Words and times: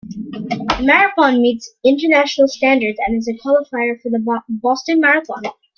The 0.31 0.79
marathon 0.81 1.43
meets 1.43 1.75
international 1.83 2.47
standards 2.47 2.97
and 3.05 3.15
is 3.19 3.27
a 3.27 3.33
qualifier 3.37 4.01
for 4.01 4.09
the 4.09 4.41
Boston 4.49 4.99
Marathon. 4.99 5.43